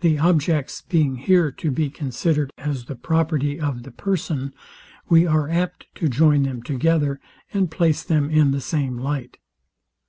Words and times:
The 0.00 0.18
objects 0.18 0.80
being 0.82 1.14
here 1.14 1.52
to 1.52 1.70
be 1.70 1.88
considered 1.88 2.52
as 2.58 2.86
the 2.86 2.96
property 2.96 3.60
of 3.60 3.84
the 3.84 3.92
person, 3.92 4.52
we 5.08 5.24
are 5.24 5.48
apt 5.48 5.86
to 5.98 6.08
join 6.08 6.42
them 6.42 6.64
together, 6.64 7.20
and 7.54 7.70
place 7.70 8.02
them 8.02 8.28
in 8.28 8.50
the 8.50 8.60
same 8.60 8.98
light. 8.98 9.36